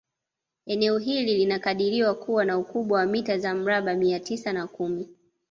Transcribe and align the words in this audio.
Eneo 0.65 0.97
hili 0.97 1.37
linakadiriwa 1.37 2.15
kuwa 2.15 2.45
na 2.45 2.57
ukubwa 2.57 2.99
wa 2.99 3.05
mita 3.05 3.37
za 3.37 3.55
mraba 3.55 3.93
mia 3.95 4.19
tisa 4.19 4.53
na 4.53 4.67
kumi 4.67 5.09